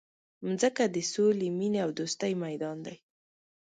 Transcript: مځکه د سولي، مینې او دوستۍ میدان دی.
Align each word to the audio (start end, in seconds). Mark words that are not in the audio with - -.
مځکه 0.47 0.83
د 0.95 0.97
سولي، 1.11 1.47
مینې 1.59 1.79
او 1.85 1.89
دوستۍ 1.99 2.31
میدان 2.43 2.77
دی. 2.85 2.95